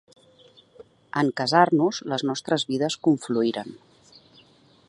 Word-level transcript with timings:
En 1.21 1.29
casar-nos 1.41 2.01
les 2.13 2.27
nostres 2.31 2.67
vides 2.73 2.99
confluïren. 3.09 3.73